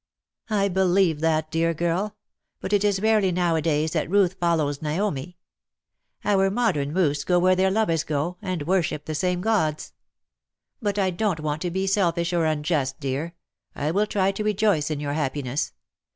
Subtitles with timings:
[0.49, 2.15] ^^'' I believe that, dear girl;
[2.59, 5.37] but it is rarely now a days that Ruth follows Naomi.
[6.25, 9.83] Our modern lluths go where their lovers go, and worship the same gods, k2 V]2
[9.83, 13.35] ^THE SILVER ANSWER RANG, But I don^t want to be selfisli or unjust^ dear.
[13.75, 15.71] I will try to rejoice in your happiness.